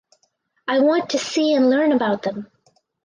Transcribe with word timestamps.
I 0.67 0.79
want 0.79 1.11
to 1.11 1.19
see 1.19 1.53
and 1.53 1.69
learn 1.69 1.91
about 1.91 2.23
them. 2.23 2.51